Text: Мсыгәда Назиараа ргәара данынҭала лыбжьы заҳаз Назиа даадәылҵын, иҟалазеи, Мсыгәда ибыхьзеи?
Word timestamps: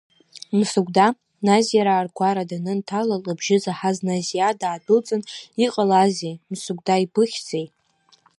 Мсыгәда 0.57 1.07
Назиараа 1.45 2.05
ргәара 2.05 2.43
данынҭала 2.49 3.15
лыбжьы 3.23 3.57
заҳаз 3.63 3.97
Назиа 4.07 4.59
даадәылҵын, 4.59 5.21
иҟалазеи, 5.65 6.35
Мсыгәда 6.51 6.95
ибыхьзеи? 7.03 7.65